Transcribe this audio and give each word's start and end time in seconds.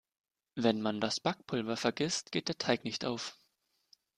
Wenn 0.55 0.81
man 0.81 0.99
das 0.99 1.19
Backpulver 1.19 1.77
vergisst, 1.77 2.31
geht 2.31 2.47
der 2.47 2.57
Teig 2.57 2.85
nicht 2.85 3.05
auf. 3.05 3.37